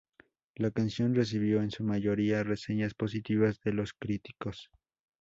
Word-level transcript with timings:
La 0.55 0.71
canción 0.71 1.13
recibió 1.13 1.61
en 1.61 1.69
su 1.69 1.83
mayoría 1.83 2.41
reseñas 2.41 2.95
positivas 2.95 3.61
de 3.61 3.73
los 3.73 3.93
críticos. 3.93 4.71